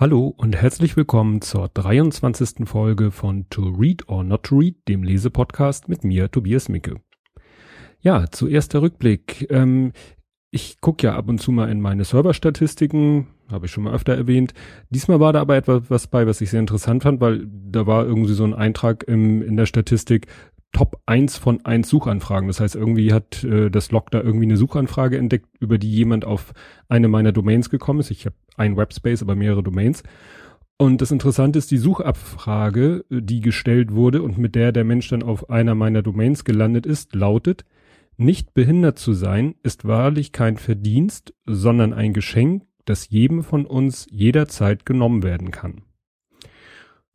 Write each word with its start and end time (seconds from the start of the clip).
Hallo 0.00 0.32
und 0.34 0.56
herzlich 0.56 0.96
willkommen 0.96 1.42
zur 1.42 1.68
23. 1.68 2.66
Folge 2.66 3.10
von 3.10 3.50
To 3.50 3.68
Read 3.68 4.08
or 4.08 4.24
Not 4.24 4.44
to 4.44 4.56
Read, 4.56 4.76
dem 4.88 5.02
Lesepodcast 5.02 5.90
mit 5.90 6.04
mir, 6.04 6.30
Tobias 6.30 6.70
Micke. 6.70 7.02
Ja, 8.00 8.24
zuerst 8.30 8.72
der 8.72 8.80
Rückblick. 8.80 9.46
Ähm, 9.50 9.92
ich 10.50 10.80
gucke 10.80 11.06
ja 11.06 11.16
ab 11.16 11.28
und 11.28 11.38
zu 11.38 11.52
mal 11.52 11.68
in 11.68 11.82
meine 11.82 12.04
Serverstatistiken, 12.04 13.26
habe 13.50 13.66
ich 13.66 13.72
schon 13.72 13.84
mal 13.84 13.92
öfter 13.92 14.14
erwähnt. 14.14 14.54
Diesmal 14.88 15.20
war 15.20 15.34
da 15.34 15.42
aber 15.42 15.56
etwas 15.56 16.06
bei, 16.06 16.26
was 16.26 16.40
ich 16.40 16.48
sehr 16.48 16.60
interessant 16.60 17.02
fand, 17.02 17.20
weil 17.20 17.46
da 17.46 17.86
war 17.86 18.06
irgendwie 18.06 18.32
so 18.32 18.44
ein 18.44 18.54
Eintrag 18.54 19.04
im, 19.06 19.42
in 19.42 19.58
der 19.58 19.66
Statistik, 19.66 20.28
Top 20.72 21.02
1 21.06 21.36
von 21.36 21.64
1 21.64 21.88
Suchanfragen. 21.88 22.48
Das 22.48 22.60
heißt, 22.60 22.76
irgendwie 22.76 23.12
hat 23.12 23.44
äh, 23.44 23.70
das 23.70 23.90
Log 23.90 24.10
da 24.10 24.20
irgendwie 24.20 24.46
eine 24.46 24.56
Suchanfrage 24.56 25.18
entdeckt, 25.18 25.48
über 25.58 25.78
die 25.78 25.90
jemand 25.90 26.24
auf 26.24 26.52
eine 26.88 27.08
meiner 27.08 27.32
Domains 27.32 27.70
gekommen 27.70 28.00
ist. 28.00 28.10
Ich 28.10 28.26
habe 28.26 28.36
ein 28.56 28.76
Webspace, 28.76 29.22
aber 29.22 29.34
mehrere 29.34 29.62
Domains. 29.62 30.02
Und 30.78 31.02
das 31.02 31.10
Interessante 31.10 31.58
ist, 31.58 31.70
die 31.70 31.76
Suchabfrage, 31.76 33.04
die 33.10 33.40
gestellt 33.40 33.92
wurde 33.92 34.22
und 34.22 34.38
mit 34.38 34.54
der 34.54 34.72
der 34.72 34.84
Mensch 34.84 35.08
dann 35.08 35.22
auf 35.22 35.50
einer 35.50 35.74
meiner 35.74 36.02
Domains 36.02 36.44
gelandet 36.44 36.86
ist, 36.86 37.14
lautet, 37.14 37.66
nicht 38.16 38.54
behindert 38.54 38.98
zu 38.98 39.12
sein, 39.12 39.56
ist 39.62 39.86
wahrlich 39.86 40.32
kein 40.32 40.56
Verdienst, 40.56 41.34
sondern 41.46 41.92
ein 41.92 42.12
Geschenk, 42.12 42.62
das 42.84 43.10
jedem 43.10 43.42
von 43.42 43.66
uns 43.66 44.06
jederzeit 44.10 44.86
genommen 44.86 45.22
werden 45.22 45.50
kann. 45.50 45.82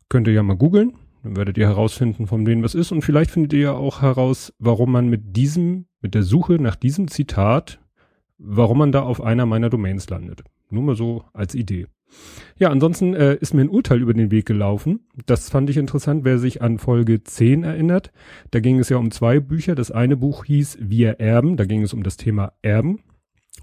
Könnt 0.08 0.28
ihr 0.28 0.34
ja 0.34 0.42
mal 0.42 0.56
googeln, 0.56 0.94
dann 1.26 1.36
werdet 1.36 1.58
ihr 1.58 1.66
herausfinden, 1.66 2.28
von 2.28 2.46
wem 2.46 2.62
was 2.62 2.76
ist 2.76 2.92
und 2.92 3.02
vielleicht 3.02 3.32
findet 3.32 3.52
ihr 3.52 3.60
ja 3.60 3.72
auch 3.72 4.00
heraus, 4.00 4.52
warum 4.60 4.92
man 4.92 5.08
mit 5.08 5.36
diesem, 5.36 5.86
mit 6.00 6.14
der 6.14 6.22
Suche 6.22 6.54
nach 6.54 6.76
diesem 6.76 7.08
Zitat, 7.08 7.80
warum 8.38 8.78
man 8.78 8.92
da 8.92 9.02
auf 9.02 9.20
einer 9.20 9.44
meiner 9.44 9.68
Domains 9.68 10.08
landet. 10.08 10.44
Nur 10.70 10.84
mal 10.84 10.94
so 10.94 11.24
als 11.32 11.56
Idee. 11.56 11.86
Ja, 12.58 12.70
ansonsten 12.70 13.14
äh, 13.14 13.34
ist 13.34 13.54
mir 13.54 13.62
ein 13.62 13.68
Urteil 13.68 14.00
über 14.00 14.14
den 14.14 14.30
Weg 14.30 14.46
gelaufen. 14.46 15.00
Das 15.26 15.50
fand 15.50 15.68
ich 15.68 15.78
interessant, 15.78 16.24
wer 16.24 16.38
sich 16.38 16.62
an 16.62 16.78
Folge 16.78 17.24
10 17.24 17.64
erinnert. 17.64 18.12
Da 18.52 18.60
ging 18.60 18.78
es 18.78 18.88
ja 18.88 18.96
um 18.96 19.10
zwei 19.10 19.40
Bücher. 19.40 19.74
Das 19.74 19.90
eine 19.90 20.16
Buch 20.16 20.44
hieß 20.44 20.78
Wir 20.80 21.18
erben. 21.18 21.56
Da 21.56 21.64
ging 21.64 21.82
es 21.82 21.92
um 21.92 22.04
das 22.04 22.16
Thema 22.16 22.52
Erben. 22.62 23.00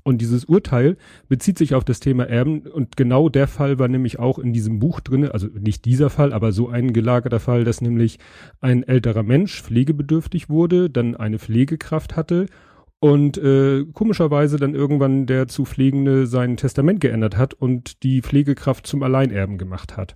Und 0.04 0.20
dieses 0.20 0.46
Urteil 0.46 0.98
bezieht 1.30 1.58
sich 1.58 1.76
auf 1.76 1.86
das 1.86 2.00
Thema 2.00 2.26
Erben 2.26 2.62
und 2.62 2.98
genau 2.98 3.30
der 3.30 3.48
Fall 3.48 3.80
war 3.80 3.88
nämlich 3.88 4.20
auch 4.20 4.40
in 4.40 4.52
diesem 4.52 4.80
Buch 4.80 5.00
drinne, 5.00 5.34
also 5.34 5.48
nicht 5.48 5.86
dieser 5.86 6.10
Fall, 6.10 6.34
aber 6.34 6.52
so 6.52 6.68
ein 6.68 6.92
gelagerter 6.92 7.40
Fall, 7.40 7.64
dass 7.64 7.80
nämlich 7.80 8.20
ein 8.60 8.84
älterer 8.84 9.24
Mensch 9.24 9.62
pflegebedürftig 9.62 10.50
wurde, 10.50 10.90
dann 10.90 11.16
eine 11.16 11.40
Pflegekraft 11.40 12.16
hatte 12.18 12.48
und 13.00 13.38
äh, 13.38 13.86
komischerweise 13.92 14.58
dann 14.58 14.76
irgendwann 14.76 15.26
der 15.26 15.50
zu 15.50 15.66
Pflegende 15.66 16.26
sein 16.26 16.58
Testament 16.58 17.02
geändert 17.02 17.38
hat 17.38 17.54
und 17.54 18.02
die 18.04 18.22
Pflegekraft 18.22 18.88
zum 18.88 19.04
Alleinerben 19.04 19.58
gemacht 19.58 19.98
hat. 19.98 20.16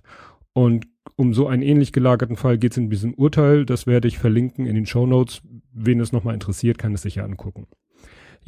Und 0.54 0.86
um 1.16 1.34
so 1.34 1.46
einen 1.46 1.62
ähnlich 1.62 1.92
gelagerten 1.92 2.36
Fall 2.36 2.58
geht 2.58 2.72
es 2.72 2.78
in 2.78 2.90
diesem 2.90 3.14
Urteil. 3.14 3.66
Das 3.66 3.86
werde 3.86 4.08
ich 4.08 4.18
verlinken 4.18 4.66
in 4.66 4.74
den 4.74 4.86
Show 4.86 5.06
Notes. 5.06 5.42
Wen 5.72 6.00
es 6.00 6.12
nochmal 6.12 6.34
interessiert, 6.34 6.78
kann 6.78 6.94
es 6.94 7.02
sich 7.02 7.16
ja 7.16 7.24
angucken. 7.24 7.66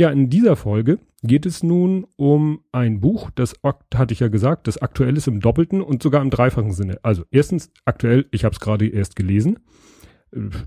Ja, 0.01 0.09
in 0.09 0.31
dieser 0.31 0.56
Folge 0.56 0.98
geht 1.23 1.45
es 1.45 1.62
nun 1.62 2.06
um 2.17 2.61
ein 2.73 3.01
Buch, 3.01 3.31
das 3.34 3.55
hatte 3.95 4.15
ich 4.15 4.20
ja 4.20 4.29
gesagt, 4.29 4.67
das 4.67 4.79
aktuell 4.79 5.15
ist 5.15 5.29
im 5.29 5.41
doppelten 5.41 5.83
und 5.83 6.03
sogar 6.03 6.23
im 6.23 6.31
dreifachen 6.31 6.73
Sinne. 6.73 6.98
Also 7.03 7.25
erstens 7.31 7.70
aktuell, 7.84 8.25
ich 8.31 8.47
habe 8.47 8.55
es 8.55 8.61
gerade 8.61 8.89
erst 8.89 9.15
gelesen. 9.15 9.59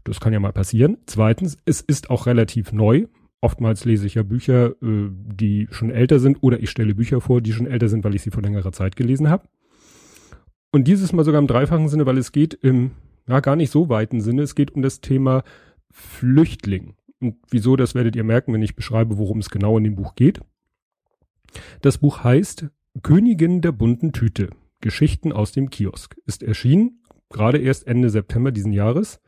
Das 0.03 0.19
kann 0.19 0.33
ja 0.33 0.39
mal 0.39 0.53
passieren. 0.53 0.99
Zweitens, 1.07 1.57
es 1.65 1.81
ist 1.81 2.11
auch 2.11 2.27
relativ 2.27 2.73
neu. 2.73 3.07
Oftmals 3.41 3.85
lese 3.85 4.05
ich 4.05 4.13
ja 4.13 4.21
Bücher, 4.21 4.75
äh, 4.83 5.09
die 5.09 5.67
schon 5.71 5.89
älter 5.89 6.19
sind 6.19 6.37
oder 6.41 6.59
ich 6.59 6.69
stelle 6.69 6.93
Bücher 6.93 7.19
vor, 7.19 7.41
die 7.41 7.53
schon 7.53 7.65
älter 7.65 7.89
sind, 7.89 8.03
weil 8.03 8.13
ich 8.13 8.21
sie 8.21 8.29
vor 8.29 8.43
längerer 8.43 8.71
Zeit 8.71 8.95
gelesen 8.95 9.31
habe. 9.31 9.47
Und 10.71 10.87
dieses 10.87 11.11
Mal 11.11 11.25
sogar 11.25 11.41
im 11.41 11.47
dreifachen 11.47 11.89
Sinne, 11.89 12.05
weil 12.05 12.19
es 12.19 12.33
geht 12.33 12.53
im, 12.53 12.91
ja, 13.27 13.39
gar 13.39 13.55
nicht 13.55 13.71
so 13.71 13.89
weiten 13.89 14.21
Sinne, 14.21 14.43
es 14.43 14.53
geht 14.53 14.75
um 14.75 14.83
das 14.83 15.01
Thema 15.01 15.43
Flüchtling. 15.89 16.93
Und 17.23 17.37
wieso, 17.49 17.77
das 17.77 17.95
werdet 17.95 18.17
ihr 18.17 18.25
merken, 18.25 18.53
wenn 18.53 18.61
ich 18.61 18.75
beschreibe, 18.75 19.17
worum 19.17 19.39
es 19.39 19.49
genau 19.49 19.77
in 19.77 19.85
dem 19.85 19.95
Buch 19.95 20.15
geht. 20.15 20.41
Das 21.81 21.97
Buch 21.97 22.23
heißt 22.23 22.67
Königin 23.01 23.61
der 23.61 23.71
bunten 23.71 24.11
Tüte. 24.11 24.49
Geschichten 24.81 25.31
aus 25.31 25.53
dem 25.53 25.69
Kiosk. 25.69 26.17
Ist 26.25 26.43
erschienen, 26.43 27.01
gerade 27.29 27.59
erst 27.59 27.87
Ende 27.87 28.09
September 28.09 28.51
diesen 28.51 28.73
Jahres 28.73 29.21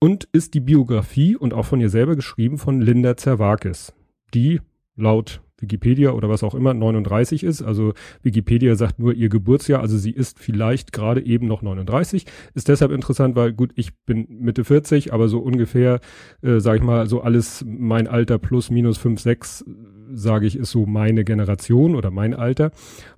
und 0.00 0.28
ist 0.32 0.54
die 0.54 0.60
Biografie 0.60 1.36
und 1.36 1.54
auch 1.54 1.64
von 1.64 1.80
ihr 1.80 1.90
selber 1.90 2.16
geschrieben 2.16 2.58
von 2.58 2.80
Linda 2.80 3.16
Zerwakis, 3.16 3.94
die 4.34 4.60
laut 4.96 5.40
Wikipedia 5.60 6.12
oder 6.12 6.28
was 6.28 6.42
auch 6.42 6.54
immer 6.54 6.74
39 6.74 7.44
ist. 7.44 7.62
Also 7.62 7.94
Wikipedia 8.22 8.74
sagt 8.74 8.98
nur 8.98 9.14
ihr 9.14 9.28
Geburtsjahr, 9.28 9.80
also 9.80 9.96
sie 9.96 10.10
ist 10.10 10.38
vielleicht 10.38 10.92
gerade 10.92 11.24
eben 11.24 11.46
noch 11.46 11.62
39. 11.62 12.26
Ist 12.54 12.68
deshalb 12.68 12.92
interessant, 12.92 13.36
weil 13.36 13.52
gut, 13.52 13.72
ich 13.74 13.96
bin 14.04 14.26
Mitte 14.28 14.64
40, 14.64 15.12
aber 15.12 15.28
so 15.28 15.38
ungefähr, 15.40 16.00
äh, 16.42 16.60
sage 16.60 16.78
ich 16.78 16.84
mal, 16.84 17.06
so 17.06 17.20
alles 17.20 17.64
mein 17.66 18.06
Alter 18.06 18.38
plus 18.38 18.70
minus 18.70 18.98
5, 18.98 19.20
6, 19.20 19.64
sage 20.12 20.46
ich, 20.46 20.56
ist 20.56 20.70
so 20.70 20.86
meine 20.86 21.24
Generation 21.24 21.94
oder 21.94 22.10
mein 22.10 22.34
Alter. 22.34 22.70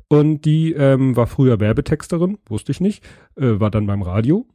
Und 0.09 0.45
die 0.45 0.73
ähm, 0.73 1.15
war 1.17 1.29
früher 1.29 1.61
Werbetexterin, 1.61 2.39
wusste 2.47 2.73
ich 2.73 2.81
nicht, 2.81 3.05
äh, 3.37 3.61
war 3.61 3.71
dann 3.71 3.87
beim 3.87 4.03
Radio, 4.03 4.47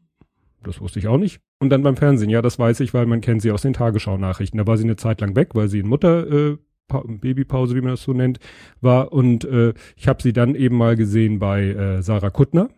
das 0.64 0.82
wusste 0.82 1.00
ich 1.00 1.08
auch 1.08 1.18
nicht. 1.18 1.40
Und 1.60 1.70
dann 1.70 1.84
beim 1.84 1.96
Fernsehen, 1.96 2.30
ja, 2.30 2.42
das 2.42 2.60
weiß 2.60 2.82
ich, 2.82 2.94
weil 2.94 3.06
man 3.06 3.22
kennt 3.22 3.42
sie 3.42 3.52
aus 3.52 3.62
den 3.62 3.74
Tagesschau-Nachrichten. 3.74 4.58
Da 4.58 4.68
war 4.68 4.78
sie 4.78 4.84
eine 4.84 4.98
Zeit 4.98 5.22
lang 5.22 5.36
weg, 5.36 5.50
weil 5.54 5.70
sie 5.70 5.80
in 5.80 5.88
Mutter 5.88 6.28
äh, 6.30 6.58
Babypause, 6.88 7.76
wie 7.76 7.82
man 7.82 7.92
das 7.92 8.04
so 8.04 8.14
nennt, 8.14 8.40
war. 8.82 9.12
Und 9.12 9.46
äh, 9.46 9.74
ich 9.96 10.08
habe 10.08 10.22
sie 10.22 10.34
dann 10.34 10.56
eben 10.56 10.78
mal 10.78 10.96
gesehen 10.96 11.40
bei 11.40 11.64
äh, 11.68 12.02
Sarah 12.02 12.30
Kuttner. 12.30 12.70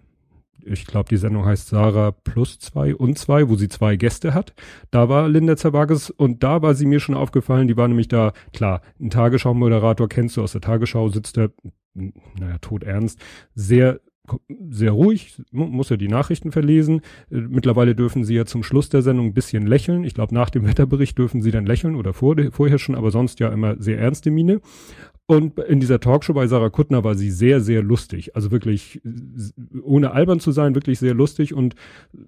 Ich 0.63 0.85
glaube, 0.85 1.07
die 1.07 1.17
Sendung 1.17 1.45
heißt 1.45 1.69
Sarah 1.69 2.11
plus 2.11 2.59
zwei 2.59 2.93
und 2.93 3.17
zwei, 3.17 3.47
wo 3.47 3.55
sie 3.55 3.69
zwei 3.69 3.95
Gäste 3.95 4.33
hat. 4.33 4.53
Da 4.91 5.07
war 5.07 5.29
Linda 5.29 5.55
Zerwages 5.55 6.09
und 6.09 6.43
da 6.43 6.61
war 6.61 6.73
sie 6.73 6.85
mir 6.85 6.99
schon 6.99 7.15
aufgefallen. 7.15 7.67
Die 7.67 7.77
war 7.77 7.87
nämlich 7.87 8.09
da, 8.09 8.33
klar, 8.51 8.81
ein 8.99 9.09
Tagesschau-Moderator 9.09 10.09
kennst 10.09 10.35
du 10.35 10.43
aus 10.43 10.51
der 10.51 10.61
Tagesschau, 10.61 11.07
sitzt 11.07 11.37
der, 11.37 11.51
naja, 11.93 12.57
tot 12.59 12.83
ernst, 12.83 13.19
sehr 13.55 14.01
sehr 14.69 14.91
ruhig, 14.91 15.41
muss 15.51 15.89
ja 15.89 15.97
die 15.97 16.07
Nachrichten 16.07 16.51
verlesen. 16.51 17.01
Äh, 17.31 17.41
mittlerweile 17.41 17.95
dürfen 17.95 18.23
sie 18.23 18.35
ja 18.35 18.45
zum 18.45 18.63
Schluss 18.63 18.89
der 18.89 19.01
Sendung 19.01 19.27
ein 19.27 19.33
bisschen 19.33 19.65
lächeln. 19.67 20.03
Ich 20.03 20.13
glaube, 20.13 20.33
nach 20.33 20.49
dem 20.49 20.65
Wetterbericht 20.65 21.17
dürfen 21.17 21.41
sie 21.41 21.51
dann 21.51 21.65
lächeln 21.65 21.95
oder 21.95 22.13
vor, 22.13 22.35
vorher 22.51 22.79
schon, 22.79 22.95
aber 22.95 23.11
sonst 23.11 23.39
ja 23.39 23.49
immer 23.49 23.75
sehr 23.79 23.99
ernste 23.99 24.31
Miene. 24.31 24.61
Und 25.29 25.59
in 25.59 25.81
dieser 25.81 25.99
Talkshow 25.99 26.33
bei 26.33 26.47
Sarah 26.47 26.69
Kuttner 26.69 27.03
war 27.03 27.15
sie 27.15 27.31
sehr, 27.31 27.59
sehr 27.59 27.83
lustig. 27.83 28.33
Also 28.37 28.49
wirklich, 28.49 29.01
ohne 29.83 30.11
albern 30.11 30.39
zu 30.39 30.53
sein, 30.53 30.73
wirklich 30.73 30.99
sehr 30.99 31.13
lustig 31.13 31.53
und 31.53 31.75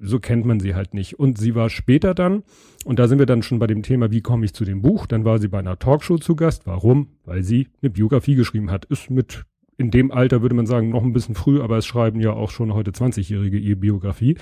so 0.01 0.19
kennt 0.19 0.45
man 0.45 0.59
sie 0.59 0.75
halt 0.75 0.93
nicht. 0.93 1.17
Und 1.17 1.37
sie 1.37 1.55
war 1.55 1.69
später 1.69 2.13
dann, 2.13 2.43
und 2.83 2.99
da 2.99 3.07
sind 3.07 3.19
wir 3.19 3.25
dann 3.25 3.41
schon 3.41 3.57
bei 3.57 3.67
dem 3.67 3.83
Thema, 3.83 4.11
wie 4.11 4.19
komme 4.19 4.43
ich 4.43 4.53
zu 4.53 4.65
dem 4.65 4.81
Buch, 4.81 5.05
dann 5.05 5.23
war 5.23 5.39
sie 5.39 5.47
bei 5.47 5.59
einer 5.59 5.79
Talkshow 5.79 6.17
zu 6.17 6.35
Gast. 6.35 6.67
Warum? 6.67 7.07
Weil 7.23 7.41
sie 7.41 7.69
eine 7.81 7.89
Biografie 7.89 8.35
geschrieben 8.35 8.69
hat. 8.69 8.83
Ist 8.85 9.09
mit 9.09 9.45
in 9.79 9.91
dem 9.91 10.11
Alter 10.11 10.41
würde 10.41 10.55
man 10.55 10.65
sagen, 10.65 10.89
noch 10.89 11.03
ein 11.03 11.13
bisschen 11.13 11.35
früh, 11.35 11.61
aber 11.61 11.77
es 11.77 11.85
schreiben 11.85 12.19
ja 12.19 12.33
auch 12.33 12.51
schon 12.51 12.73
heute 12.73 12.91
20-Jährige 12.91 13.57
ihre 13.57 13.77
Biografie. 13.77 14.37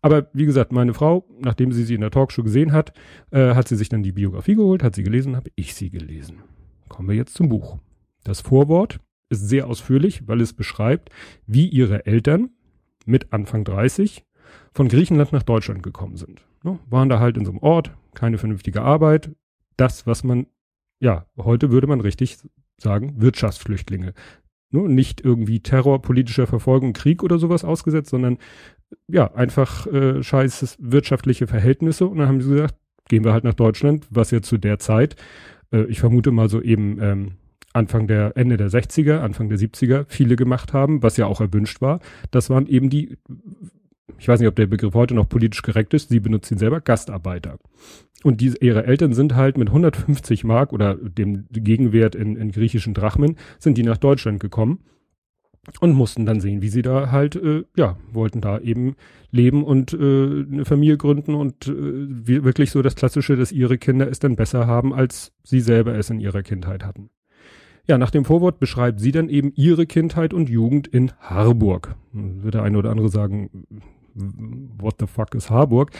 Aber 0.00 0.30
wie 0.32 0.46
gesagt, 0.46 0.72
meine 0.72 0.94
Frau, 0.94 1.28
nachdem 1.38 1.70
sie 1.70 1.84
sie 1.84 1.94
in 1.94 2.00
der 2.00 2.10
Talkshow 2.10 2.42
gesehen 2.42 2.72
hat, 2.72 2.94
äh, 3.30 3.54
hat 3.54 3.68
sie 3.68 3.76
sich 3.76 3.90
dann 3.90 4.02
die 4.02 4.12
Biografie 4.12 4.54
geholt, 4.54 4.82
hat 4.82 4.94
sie 4.94 5.02
gelesen, 5.02 5.36
habe 5.36 5.50
ich 5.54 5.74
sie 5.74 5.90
gelesen. 5.90 6.38
Kommen 6.88 7.10
wir 7.10 7.14
jetzt 7.14 7.34
zum 7.34 7.50
Buch. 7.50 7.78
Das 8.24 8.40
Vorwort 8.40 9.00
ist 9.28 9.46
sehr 9.46 9.66
ausführlich, 9.66 10.26
weil 10.26 10.40
es 10.40 10.54
beschreibt, 10.54 11.10
wie 11.46 11.68
ihre 11.68 12.06
Eltern 12.06 12.48
mit 13.04 13.34
Anfang 13.34 13.64
30 13.64 14.24
von 14.72 14.88
Griechenland 14.88 15.32
nach 15.32 15.42
Deutschland 15.42 15.82
gekommen 15.82 16.16
sind. 16.16 16.46
Ne, 16.64 16.78
waren 16.88 17.10
da 17.10 17.20
halt 17.20 17.36
in 17.36 17.44
so 17.44 17.50
einem 17.50 17.60
Ort, 17.60 17.92
keine 18.14 18.38
vernünftige 18.38 18.80
Arbeit. 18.80 19.30
Das, 19.76 20.06
was 20.06 20.24
man, 20.24 20.46
ja, 21.00 21.26
heute 21.36 21.70
würde 21.70 21.86
man 21.86 22.00
richtig 22.00 22.38
sagen, 22.78 23.20
Wirtschaftsflüchtlinge 23.20 24.14
ne, 24.70 24.88
nicht 24.88 25.20
irgendwie 25.24 25.60
Terror, 25.60 26.02
politischer 26.02 26.46
Verfolgung, 26.46 26.92
Krieg 26.92 27.22
oder 27.22 27.38
sowas 27.38 27.64
ausgesetzt, 27.64 28.10
sondern 28.10 28.38
ja, 29.08 29.32
einfach 29.34 29.86
äh, 29.86 30.22
scheiß 30.22 30.76
wirtschaftliche 30.80 31.46
Verhältnisse. 31.46 32.06
Und 32.06 32.18
dann 32.18 32.28
haben 32.28 32.40
sie 32.40 32.50
gesagt, 32.50 32.74
gehen 33.08 33.24
wir 33.24 33.32
halt 33.32 33.44
nach 33.44 33.54
Deutschland, 33.54 34.06
was 34.10 34.30
ja 34.30 34.42
zu 34.42 34.58
der 34.58 34.78
Zeit, 34.78 35.16
äh, 35.72 35.84
ich 35.84 36.00
vermute 36.00 36.30
mal 36.30 36.48
so 36.48 36.60
eben 36.60 37.00
ähm, 37.00 37.32
Anfang 37.72 38.08
der, 38.08 38.36
Ende 38.36 38.56
der 38.56 38.68
60er, 38.68 39.18
Anfang 39.20 39.48
der 39.48 39.58
70er 39.58 40.04
viele 40.08 40.36
gemacht 40.36 40.72
haben, 40.72 41.02
was 41.02 41.16
ja 41.16 41.26
auch 41.26 41.40
erwünscht 41.40 41.80
war. 41.80 42.00
Das 42.30 42.50
waren 42.50 42.66
eben 42.66 42.90
die 42.90 43.16
ich 44.18 44.28
weiß 44.28 44.40
nicht, 44.40 44.48
ob 44.48 44.56
der 44.56 44.66
Begriff 44.66 44.94
heute 44.94 45.14
noch 45.14 45.28
politisch 45.28 45.62
korrekt 45.62 45.94
ist, 45.94 46.08
sie 46.08 46.20
benutzen 46.20 46.54
ihn 46.54 46.58
selber, 46.58 46.80
Gastarbeiter. 46.80 47.58
Und 48.22 48.40
diese, 48.40 48.58
ihre 48.58 48.86
Eltern 48.86 49.14
sind 49.14 49.34
halt 49.34 49.56
mit 49.56 49.68
150 49.68 50.44
Mark 50.44 50.72
oder 50.72 50.94
dem 50.94 51.46
Gegenwert 51.50 52.14
in, 52.14 52.36
in 52.36 52.52
griechischen 52.52 52.94
Drachmen, 52.94 53.36
sind 53.58 53.78
die 53.78 53.82
nach 53.82 53.96
Deutschland 53.96 54.40
gekommen 54.40 54.80
und 55.80 55.92
mussten 55.92 56.26
dann 56.26 56.40
sehen, 56.40 56.62
wie 56.62 56.68
sie 56.68 56.82
da 56.82 57.10
halt, 57.10 57.36
äh, 57.36 57.64
ja, 57.76 57.96
wollten 58.12 58.40
da 58.40 58.58
eben 58.58 58.96
leben 59.30 59.62
und 59.62 59.92
äh, 59.92 59.96
eine 59.96 60.64
Familie 60.64 60.96
gründen 60.96 61.34
und 61.34 61.66
äh, 61.66 61.72
wirklich 62.44 62.70
so 62.70 62.82
das 62.82 62.96
Klassische, 62.96 63.36
dass 63.36 63.52
ihre 63.52 63.78
Kinder 63.78 64.08
es 64.08 64.18
dann 64.18 64.36
besser 64.36 64.66
haben, 64.66 64.92
als 64.92 65.32
sie 65.42 65.60
selber 65.60 65.94
es 65.94 66.10
in 66.10 66.20
ihrer 66.20 66.42
Kindheit 66.42 66.84
hatten. 66.84 67.10
Ja, 67.86 67.98
nach 67.98 68.10
dem 68.10 68.24
Vorwort 68.24 68.60
beschreibt 68.60 69.00
sie 69.00 69.12
dann 69.12 69.28
eben 69.28 69.52
ihre 69.54 69.86
Kindheit 69.86 70.34
und 70.34 70.48
Jugend 70.48 70.86
in 70.86 71.12
Harburg. 71.20 71.96
Wird 72.12 72.54
der 72.54 72.62
eine 72.62 72.78
oder 72.78 72.90
andere 72.90 73.08
sagen, 73.08 73.66
what 74.14 74.96
the 74.98 75.06
fuck 75.06 75.34
ist 75.34 75.50
Harburg? 75.50 75.92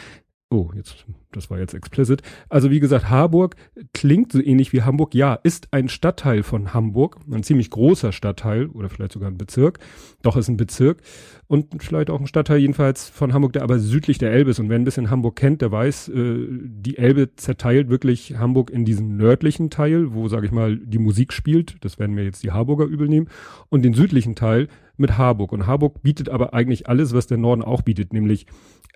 Oh, 0.53 0.69
jetzt, 0.75 1.05
das 1.31 1.49
war 1.49 1.59
jetzt 1.59 1.73
explicit. 1.73 2.23
Also 2.49 2.71
wie 2.71 2.81
gesagt, 2.81 3.09
Harburg 3.09 3.55
klingt 3.93 4.33
so 4.33 4.41
ähnlich 4.41 4.73
wie 4.73 4.81
Hamburg. 4.81 5.15
Ja, 5.15 5.35
ist 5.35 5.69
ein 5.71 5.87
Stadtteil 5.87 6.43
von 6.43 6.73
Hamburg, 6.73 7.19
ein 7.31 7.41
ziemlich 7.41 7.69
großer 7.69 8.11
Stadtteil 8.11 8.65
oder 8.65 8.89
vielleicht 8.89 9.13
sogar 9.13 9.31
ein 9.31 9.37
Bezirk. 9.37 9.79
Doch 10.23 10.35
ist 10.35 10.49
ein 10.49 10.57
Bezirk 10.57 11.03
und 11.47 11.81
vielleicht 11.81 12.09
auch 12.09 12.19
ein 12.19 12.27
Stadtteil 12.27 12.59
jedenfalls 12.59 13.07
von 13.07 13.33
Hamburg, 13.33 13.53
der 13.53 13.63
aber 13.63 13.79
südlich 13.79 14.17
der 14.17 14.33
Elbe 14.33 14.51
ist. 14.51 14.59
Und 14.59 14.67
wer 14.67 14.77
ein 14.77 14.83
bisschen 14.83 15.09
Hamburg 15.09 15.37
kennt, 15.37 15.61
der 15.61 15.71
weiß, 15.71 16.09
äh, 16.09 16.47
die 16.49 16.97
Elbe 16.97 17.33
zerteilt 17.37 17.89
wirklich 17.89 18.37
Hamburg 18.37 18.71
in 18.71 18.83
diesen 18.83 19.15
nördlichen 19.15 19.69
Teil, 19.69 20.13
wo, 20.13 20.27
sage 20.27 20.47
ich 20.47 20.51
mal, 20.51 20.75
die 20.75 20.99
Musik 20.99 21.31
spielt. 21.31 21.77
Das 21.85 21.97
werden 21.97 22.17
wir 22.17 22.25
jetzt 22.25 22.43
die 22.43 22.51
Harburger 22.51 22.87
übel 22.87 23.07
nehmen. 23.07 23.29
Und 23.69 23.83
den 23.83 23.93
südlichen 23.93 24.35
Teil 24.35 24.67
mit 25.01 25.17
Harburg. 25.17 25.51
Und 25.51 25.67
Harburg 25.67 26.01
bietet 26.01 26.29
aber 26.29 26.53
eigentlich 26.53 26.87
alles, 26.87 27.13
was 27.13 27.27
der 27.27 27.37
Norden 27.37 27.61
auch 27.61 27.81
bietet, 27.81 28.13
nämlich 28.13 28.45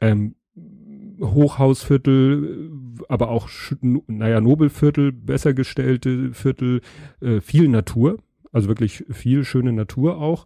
ähm, 0.01 0.35
Hochhausviertel, 1.19 2.71
aber 3.09 3.29
auch, 3.29 3.49
naja, 3.81 4.41
Nobelviertel, 4.41 5.11
besser 5.11 5.53
gestellte 5.53 6.33
Viertel, 6.33 6.81
äh, 7.21 7.41
viel 7.41 7.67
Natur, 7.67 8.19
also 8.51 8.67
wirklich 8.67 9.05
viel 9.09 9.43
schöne 9.43 9.73
Natur 9.73 10.17
auch 10.17 10.45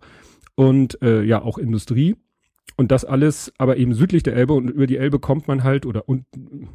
und 0.55 1.01
äh, 1.01 1.23
ja, 1.23 1.41
auch 1.41 1.57
Industrie. 1.57 2.15
Und 2.77 2.91
das 2.91 3.03
alles 3.03 3.51
aber 3.57 3.77
eben 3.77 3.93
südlich 3.93 4.23
der 4.23 4.35
Elbe 4.35 4.53
und 4.53 4.69
über 4.69 4.87
die 4.87 4.97
Elbe 4.97 5.19
kommt 5.19 5.47
man 5.47 5.63
halt 5.63 5.85
oder 5.85 6.07
und 6.07 6.25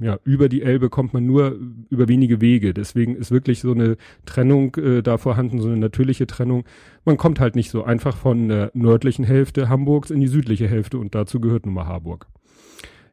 ja, 0.01 0.19
über 0.25 0.51
die 0.51 0.63
Elbe 0.63 0.91
kommt 0.91 1.15
man 1.15 1.25
nur 1.25 1.59
über 1.89 2.09
wenige 2.09 2.41
Wege. 2.41 2.75
Deswegen 2.75 3.17
ist 3.17 3.31
wirklich 3.31 3.61
so 3.61 3.73
eine 3.73 3.97
Trennung 4.27 4.75
äh, 4.77 5.03
da 5.03 5.17
vorhanden, 5.17 5.61
so 5.61 5.69
eine 5.69 5.79
natürliche 5.79 6.27
Trennung. 6.27 6.65
Man 7.05 7.17
kommt 7.17 7.41
halt 7.41 7.57
nicht 7.57 7.71
so 7.71 7.85
einfach 7.85 8.17
von 8.17 8.49
der 8.49 8.71
nördlichen 8.75 9.25
Hälfte 9.25 9.69
Hamburgs 9.69 10.11
in 10.11 10.21
die 10.21 10.29
südliche 10.29 10.69
Hälfte 10.69 10.99
und 10.99 11.15
dazu 11.15 11.41
gehört 11.41 11.65
nun 11.65 11.75
mal 11.75 11.87
Harburg. 11.87 12.27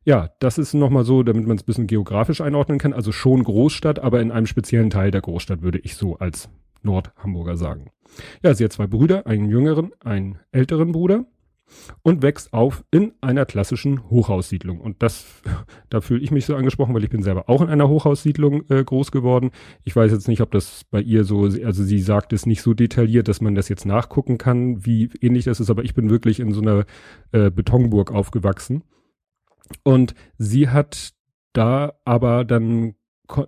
Ja, 0.03 0.31
das 0.39 0.57
ist 0.57 0.73
nochmal 0.73 1.05
so, 1.05 1.21
damit 1.23 1.45
man 1.45 1.57
es 1.57 1.63
ein 1.63 1.67
bisschen 1.67 1.87
geografisch 1.87 2.41
einordnen 2.41 2.79
kann. 2.79 2.91
Also 2.91 3.11
schon 3.11 3.43
Großstadt, 3.43 3.99
aber 3.99 4.19
in 4.19 4.31
einem 4.31 4.47
speziellen 4.47 4.89
Teil 4.89 5.11
der 5.11 5.21
Großstadt 5.21 5.61
würde 5.61 5.79
ich 5.79 5.95
so 5.95 6.17
als 6.17 6.49
Nordhamburger 6.81 7.55
sagen. 7.55 7.91
Ja, 8.43 8.53
sie 8.53 8.63
hat 8.63 8.73
zwei 8.73 8.87
Brüder, 8.87 9.27
einen 9.27 9.47
jüngeren, 9.47 9.91
einen 10.03 10.39
älteren 10.51 10.91
Bruder 10.91 11.25
und 12.01 12.21
wächst 12.21 12.53
auf 12.53 12.83
in 12.91 13.13
einer 13.21 13.45
klassischen 13.45 14.09
Hochhaussiedlung. 14.09 14.79
Und 14.79 15.01
das, 15.01 15.25
da 15.89 16.01
fühle 16.01 16.21
ich 16.21 16.31
mich 16.31 16.45
so 16.45 16.56
angesprochen, 16.56 16.94
weil 16.94 17.03
ich 17.03 17.09
bin 17.09 17.23
selber 17.23 17.50
auch 17.50 17.62
in 17.62 17.69
einer 17.69 17.89
Hochhaussiedlung 17.89 18.63
äh, 18.69 18.83
groß 18.83 19.12
geworden. 19.12 19.51
Ich 19.83 19.95
weiß 19.95 20.12
jetzt 20.12 20.27
nicht, 20.27 20.41
ob 20.41 20.51
das 20.51 20.83
bei 20.89 21.01
ihr 21.01 21.23
so, 21.23 21.44
also 21.44 21.83
sie 21.83 22.00
sagt 22.00 22.33
es 22.33 22.45
nicht 22.45 22.62
so 22.62 22.73
detailliert, 22.73 23.27
dass 23.27 23.41
man 23.41 23.56
das 23.56 23.69
jetzt 23.69 23.85
nachgucken 23.85 24.38
kann, 24.38 24.85
wie 24.85 25.09
ähnlich 25.21 25.45
das 25.45 25.59
ist, 25.59 25.69
aber 25.69 25.83
ich 25.83 25.94
bin 25.94 26.09
wirklich 26.09 26.39
in 26.39 26.53
so 26.53 26.62
einer 26.62 26.85
äh, 27.31 27.50
Betonburg 27.51 28.12
aufgewachsen. 28.12 28.83
Und 29.83 30.13
sie 30.38 30.69
hat 30.69 31.13
da 31.53 31.94
aber 32.06 32.45
dann 32.45 32.95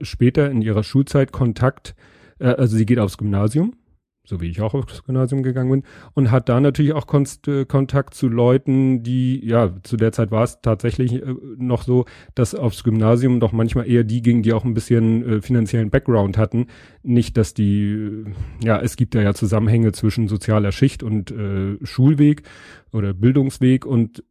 später 0.02 0.50
in 0.50 0.62
ihrer 0.62 0.84
Schulzeit 0.84 1.31
Kontakt, 1.31 1.96
äh, 2.40 2.48
also 2.48 2.78
sie 2.78 2.86
geht 2.86 3.00
aufs 3.00 3.18
Gymnasium, 3.18 3.76
so 4.25 4.40
wie 4.40 4.50
ich 4.50 4.62
auch 4.62 4.74
aufs 4.74 5.04
Gymnasium 5.04 5.44
gegangen 5.44 5.70
bin, 5.70 5.84
und 6.14 6.31
hat 6.31 6.48
da 6.48 6.60
natürlich 6.60 6.94
auch 6.94 7.08
Konst, 7.08 7.48
äh, 7.48 7.66
Kontakt 7.66 8.14
zu 8.14 8.30
Leuten, 8.30 9.04
die, 9.04 9.46
ja, 9.46 9.74
zu 9.84 9.98
der 9.98 10.12
Zeit 10.12 10.31
war 10.31 10.44
es 10.44 10.62
tatsächlich 10.62 11.14
äh, 11.14 11.36
noch 11.58 11.84
so, 11.84 12.06
dass 12.36 12.56
aufs 12.56 12.84
Gymnasium 12.84 13.40
doch 13.40 13.52
manchmal 13.52 13.88
eher 13.90 14.04
die 14.04 14.22
gingen, 14.22 14.44
die 14.44 14.54
auch 14.54 14.64
ein 14.64 14.74
bisschen 14.74 15.24
äh, 15.24 15.42
finanziellen 15.42 15.90
Background 15.90 16.38
hatten. 16.38 16.68
Nicht, 17.04 17.36
dass 17.36 17.54
die, 17.54 17.92
äh, 17.92 18.25
ja, 18.64 18.80
es 18.80 18.96
gibt 18.96 19.14
ja 19.16 19.22
ja 19.22 19.34
Zusammenhänge 19.34 19.92
zwischen 19.92 20.28
sozialer 20.28 20.72
Schicht 20.72 21.04
und 21.04 21.31
äh, 21.31 21.78
Schulweg 21.84 22.44
oder 22.92 23.14
Bildungsweg 23.14 23.86
und 23.86 24.24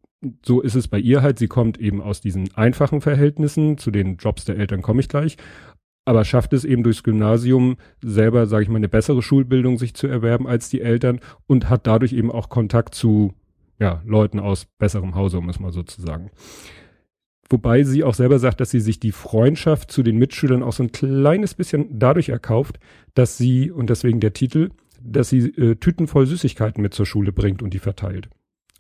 so 0.45 0.61
ist 0.61 0.77
es 0.77 0.89
bei 0.89 0.99
ihr 0.99 1.23
halt. 1.23 1.39
Sie 1.39 1.49
kommt 1.49 1.79
eben 1.79 2.01
aus 2.01 2.21
diesen 2.21 2.55
einfachen 2.55 3.01
Verhältnissen. 3.01 3.77
Zu 3.77 3.91
den 3.91 4.17
Jobs 4.17 4.45
der 4.45 4.57
Eltern 4.57 4.83
komme 4.83 5.01
ich 5.01 5.09
gleich. 5.09 5.37
Aber 6.05 6.25
schafft 6.25 6.53
es 6.53 6.65
eben 6.65 6.83
durchs 6.83 7.05
Gymnasium 7.05 7.77
selber, 8.03 8.47
sage 8.47 8.65
ich 8.65 8.69
mal, 8.69 8.77
eine 8.77 8.89
bessere 8.89 9.23
Schulbildung 9.23 9.79
sich 9.79 9.95
zu 9.95 10.09
erwerben 10.09 10.49
als 10.49 10.69
die 10.69 10.81
Eltern 10.81 11.21
und 11.47 11.71
hat 11.71 11.87
dadurch 11.87 12.13
eben 12.13 12.33
auch 12.33 12.49
Kontakt 12.49 12.95
zu 12.95 13.35
ja, 13.79 14.03
Leuten 14.05 14.41
aus 14.41 14.67
besserem 14.79 15.15
Hause, 15.15 15.39
um 15.39 15.49
es 15.49 15.61
mal 15.61 15.73
so 15.73 15.83
zu 15.83 16.01
sagen. 16.01 16.31
Wobei 17.49 17.83
sie 17.85 18.03
auch 18.03 18.15
selber 18.15 18.39
sagt, 18.39 18.61
dass 18.61 18.71
sie 18.71 18.81
sich 18.81 18.99
die 18.99 19.13
Freundschaft 19.13 19.91
zu 19.91 20.03
den 20.03 20.17
Mitschülern 20.17 20.63
auch 20.63 20.73
so 20.73 20.83
ein 20.83 20.93
kleines 20.93 21.55
bisschen 21.55 21.99
dadurch 21.99 22.31
erkauft, 22.31 22.79
dass 23.15 23.37
sie, 23.37 23.71
und 23.71 23.91
deswegen 23.91 24.21
der 24.21 24.33
Titel, 24.33 24.71
dass 25.03 25.29
sie 25.29 25.49
äh, 25.51 25.77
Tüten 25.77 26.07
voll 26.07 26.27
Süßigkeiten 26.27 26.83
mit 26.83 26.95
zur 26.95 27.07
Schule 27.07 27.33
bringt 27.33 27.63
und 27.63 27.75
die 27.75 27.79
verteilt. 27.79 28.29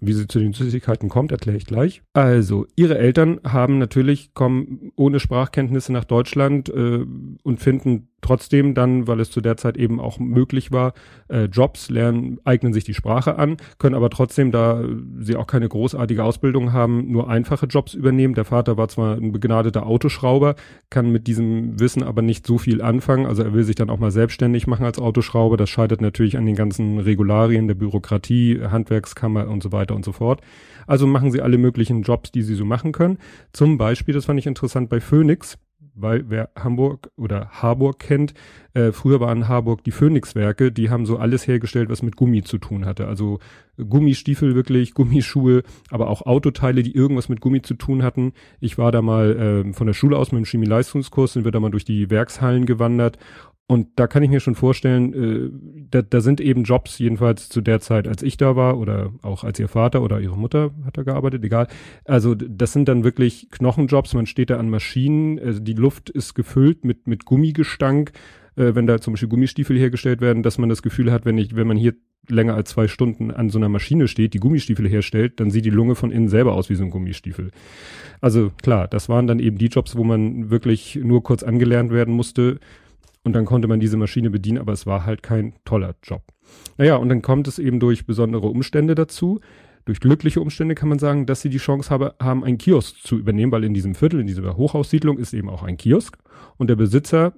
Wie 0.04 0.14
sie 0.14 0.26
zu 0.26 0.40
den 0.40 0.52
Süßigkeiten 0.52 1.08
kommt, 1.08 1.30
erkläre 1.30 1.56
ich 1.56 1.64
gleich. 1.64 2.02
Also, 2.12 2.66
ihre 2.74 2.98
Eltern 2.98 3.40
haben 3.44 3.78
natürlich, 3.78 4.34
kommen 4.34 4.90
ohne 4.96 5.20
Sprachkenntnisse 5.20 5.92
nach 5.92 6.04
Deutschland 6.04 6.68
äh, 6.68 7.06
und 7.44 7.60
finden 7.60 8.08
trotzdem 8.22 8.74
dann, 8.74 9.06
weil 9.06 9.20
es 9.20 9.30
zu 9.30 9.40
der 9.42 9.56
Zeit 9.58 9.76
eben 9.76 10.00
auch 10.00 10.18
möglich 10.18 10.72
war, 10.72 10.94
äh, 11.28 11.44
Jobs 11.44 11.90
lernen, 11.90 12.38
eignen 12.44 12.72
sich 12.72 12.84
die 12.84 12.94
Sprache 12.94 13.36
an, 13.36 13.58
können 13.78 13.94
aber 13.94 14.08
trotzdem, 14.08 14.50
da 14.50 14.82
sie 15.18 15.36
auch 15.36 15.46
keine 15.46 15.68
großartige 15.68 16.24
Ausbildung 16.24 16.72
haben, 16.72 17.10
nur 17.10 17.28
einfache 17.28 17.66
Jobs 17.66 17.94
übernehmen. 17.94 18.34
Der 18.34 18.44
Vater 18.44 18.76
war 18.76 18.88
zwar 18.88 19.16
ein 19.16 19.32
begnadeter 19.32 19.86
Autoschrauber, 19.86 20.54
kann 20.88 21.10
mit 21.10 21.26
diesem 21.26 21.78
Wissen 21.78 22.02
aber 22.02 22.22
nicht 22.22 22.46
so 22.46 22.58
viel 22.58 22.80
anfangen. 22.80 23.26
Also 23.26 23.42
er 23.42 23.52
will 23.52 23.64
sich 23.64 23.76
dann 23.76 23.90
auch 23.90 23.98
mal 23.98 24.12
selbstständig 24.12 24.66
machen 24.66 24.86
als 24.86 24.98
Autoschrauber. 24.98 25.56
Das 25.56 25.68
scheitert 25.68 26.00
natürlich 26.00 26.38
an 26.38 26.46
den 26.46 26.56
ganzen 26.56 26.98
Regularien 26.98 27.66
der 27.66 27.74
Bürokratie, 27.74 28.60
Handwerkskammer 28.62 29.48
und 29.48 29.62
so 29.62 29.72
weiter 29.72 29.94
und 29.96 30.04
so 30.04 30.12
fort. 30.12 30.40
Also 30.86 31.06
machen 31.06 31.30
sie 31.32 31.42
alle 31.42 31.58
möglichen 31.58 32.02
Jobs, 32.02 32.30
die 32.30 32.42
sie 32.42 32.54
so 32.54 32.64
machen 32.64 32.92
können. 32.92 33.18
Zum 33.52 33.78
Beispiel, 33.78 34.14
das 34.14 34.26
fand 34.26 34.38
ich 34.38 34.46
interessant 34.46 34.88
bei 34.88 35.00
Phoenix 35.00 35.58
weil 35.94 36.24
wer 36.28 36.50
Hamburg 36.56 37.10
oder 37.16 37.48
Harburg 37.50 37.98
kennt, 37.98 38.34
äh, 38.74 38.92
früher 38.92 39.20
waren 39.20 39.48
Harburg 39.48 39.84
die 39.84 39.90
Phoenix-Werke, 39.90 40.72
die 40.72 40.90
haben 40.90 41.06
so 41.06 41.18
alles 41.18 41.46
hergestellt, 41.46 41.90
was 41.90 42.02
mit 42.02 42.16
Gummi 42.16 42.42
zu 42.42 42.58
tun 42.58 42.86
hatte. 42.86 43.06
Also 43.06 43.38
Gummistiefel 43.76 44.54
wirklich, 44.54 44.94
Gummischuhe, 44.94 45.62
aber 45.90 46.08
auch 46.08 46.22
Autoteile, 46.22 46.82
die 46.82 46.94
irgendwas 46.94 47.28
mit 47.28 47.40
Gummi 47.40 47.62
zu 47.62 47.74
tun 47.74 48.02
hatten. 48.02 48.32
Ich 48.60 48.78
war 48.78 48.92
da 48.92 49.02
mal 49.02 49.64
äh, 49.66 49.72
von 49.72 49.86
der 49.86 49.94
Schule 49.94 50.16
aus 50.16 50.32
mit 50.32 50.38
dem 50.38 50.46
Chemieleistungskurs, 50.46 51.34
sind 51.34 51.44
wir 51.44 51.52
da 51.52 51.60
mal 51.60 51.70
durch 51.70 51.84
die 51.84 52.10
Werkshallen 52.10 52.66
gewandert 52.66 53.18
und 53.72 53.88
da 53.96 54.06
kann 54.06 54.22
ich 54.22 54.28
mir 54.28 54.40
schon 54.40 54.54
vorstellen, 54.54 55.14
äh, 55.14 55.50
da, 55.90 56.02
da 56.02 56.20
sind 56.20 56.42
eben 56.42 56.64
Jobs, 56.64 56.98
jedenfalls 56.98 57.48
zu 57.48 57.62
der 57.62 57.80
Zeit, 57.80 58.06
als 58.06 58.22
ich 58.22 58.36
da 58.36 58.54
war, 58.54 58.78
oder 58.78 59.14
auch 59.22 59.44
als 59.44 59.58
ihr 59.58 59.68
Vater 59.68 60.02
oder 60.02 60.20
ihre 60.20 60.36
Mutter 60.36 60.72
hat 60.84 60.98
da 60.98 61.04
gearbeitet, 61.04 61.42
egal. 61.42 61.68
Also 62.04 62.34
das 62.34 62.74
sind 62.74 62.86
dann 62.86 63.02
wirklich 63.02 63.48
Knochenjobs, 63.50 64.12
man 64.12 64.26
steht 64.26 64.50
da 64.50 64.58
an 64.58 64.68
Maschinen, 64.68 65.38
also 65.38 65.58
die 65.58 65.72
Luft 65.72 66.10
ist 66.10 66.34
gefüllt 66.34 66.84
mit, 66.84 67.06
mit 67.06 67.24
Gummigestank, 67.24 68.12
äh, 68.56 68.74
wenn 68.74 68.86
da 68.86 69.00
zum 69.00 69.14
Beispiel 69.14 69.30
Gummistiefel 69.30 69.78
hergestellt 69.78 70.20
werden, 70.20 70.42
dass 70.42 70.58
man 70.58 70.68
das 70.68 70.82
Gefühl 70.82 71.10
hat, 71.10 71.24
wenn 71.24 71.38
ich, 71.38 71.56
wenn 71.56 71.66
man 71.66 71.78
hier 71.78 71.94
länger 72.28 72.54
als 72.54 72.68
zwei 72.68 72.88
Stunden 72.88 73.30
an 73.30 73.48
so 73.48 73.58
einer 73.58 73.70
Maschine 73.70 74.06
steht, 74.06 74.34
die 74.34 74.38
Gummistiefel 74.38 74.86
herstellt, 74.86 75.40
dann 75.40 75.50
sieht 75.50 75.64
die 75.64 75.70
Lunge 75.70 75.94
von 75.94 76.10
innen 76.10 76.28
selber 76.28 76.52
aus 76.52 76.68
wie 76.68 76.74
so 76.74 76.84
ein 76.84 76.90
Gummistiefel. 76.90 77.52
Also 78.20 78.52
klar, 78.62 78.86
das 78.86 79.08
waren 79.08 79.26
dann 79.26 79.38
eben 79.38 79.56
die 79.56 79.68
Jobs, 79.68 79.96
wo 79.96 80.04
man 80.04 80.50
wirklich 80.50 81.00
nur 81.02 81.22
kurz 81.22 81.42
angelernt 81.42 81.90
werden 81.90 82.14
musste 82.14 82.60
und 83.24 83.34
dann 83.34 83.44
konnte 83.44 83.68
man 83.68 83.80
diese 83.80 83.96
Maschine 83.96 84.30
bedienen, 84.30 84.58
aber 84.58 84.72
es 84.72 84.86
war 84.86 85.06
halt 85.06 85.22
kein 85.22 85.54
toller 85.64 85.94
Job. 86.02 86.22
Naja, 86.76 86.96
und 86.96 87.08
dann 87.08 87.22
kommt 87.22 87.48
es 87.48 87.58
eben 87.58 87.80
durch 87.80 88.06
besondere 88.06 88.48
Umstände 88.48 88.94
dazu, 88.94 89.40
durch 89.84 90.00
glückliche 90.00 90.40
Umstände 90.40 90.74
kann 90.74 90.88
man 90.88 90.98
sagen, 90.98 91.26
dass 91.26 91.40
sie 91.40 91.50
die 91.50 91.58
Chance 91.58 91.90
habe, 91.90 92.14
haben, 92.20 92.44
einen 92.44 92.58
Kiosk 92.58 92.98
zu 93.02 93.18
übernehmen, 93.18 93.50
weil 93.50 93.64
in 93.64 93.74
diesem 93.74 93.94
Viertel, 93.94 94.20
in 94.20 94.26
dieser 94.26 94.56
Hochhaussiedlung 94.56 95.18
ist 95.18 95.34
eben 95.34 95.48
auch 95.48 95.62
ein 95.62 95.76
Kiosk 95.76 96.18
und 96.56 96.68
der 96.68 96.76
Besitzer 96.76 97.34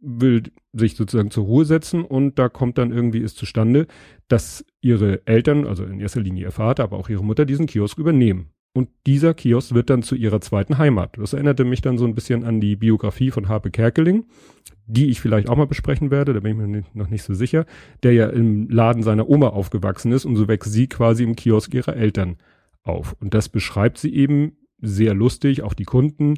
will 0.00 0.42
sich 0.72 0.96
sozusagen 0.96 1.30
zur 1.30 1.44
Ruhe 1.44 1.64
setzen 1.64 2.04
und 2.04 2.38
da 2.38 2.48
kommt 2.48 2.78
dann 2.78 2.92
irgendwie 2.92 3.22
es 3.22 3.34
zustande, 3.34 3.86
dass 4.26 4.64
ihre 4.80 5.26
Eltern, 5.26 5.66
also 5.66 5.84
in 5.84 6.00
erster 6.00 6.20
Linie 6.20 6.46
ihr 6.46 6.50
Vater, 6.50 6.84
aber 6.84 6.98
auch 6.98 7.08
ihre 7.08 7.24
Mutter 7.24 7.44
diesen 7.44 7.66
Kiosk 7.66 7.98
übernehmen. 7.98 8.50
Und 8.78 8.90
dieser 9.08 9.34
Kiosk 9.34 9.74
wird 9.74 9.90
dann 9.90 10.04
zu 10.04 10.14
ihrer 10.14 10.40
zweiten 10.40 10.78
Heimat. 10.78 11.18
Das 11.18 11.32
erinnerte 11.32 11.64
mich 11.64 11.82
dann 11.82 11.98
so 11.98 12.04
ein 12.04 12.14
bisschen 12.14 12.44
an 12.44 12.60
die 12.60 12.76
Biografie 12.76 13.32
von 13.32 13.48
Harpe 13.48 13.72
Kerkeling, 13.72 14.26
die 14.86 15.06
ich 15.06 15.20
vielleicht 15.20 15.48
auch 15.48 15.56
mal 15.56 15.66
besprechen 15.66 16.12
werde, 16.12 16.32
da 16.32 16.38
bin 16.38 16.52
ich 16.52 16.64
mir 16.64 16.84
noch 16.94 17.10
nicht 17.10 17.24
so 17.24 17.34
sicher, 17.34 17.66
der 18.04 18.12
ja 18.12 18.28
im 18.28 18.70
Laden 18.70 19.02
seiner 19.02 19.28
Oma 19.28 19.48
aufgewachsen 19.48 20.12
ist 20.12 20.24
und 20.24 20.36
so 20.36 20.46
wächst 20.46 20.70
sie 20.70 20.86
quasi 20.86 21.24
im 21.24 21.34
Kiosk 21.34 21.74
ihrer 21.74 21.96
Eltern 21.96 22.36
auf. 22.84 23.16
Und 23.18 23.34
das 23.34 23.48
beschreibt 23.48 23.98
sie 23.98 24.14
eben 24.14 24.52
sehr 24.80 25.12
lustig, 25.12 25.62
auch 25.62 25.74
die 25.74 25.84
Kunden, 25.84 26.34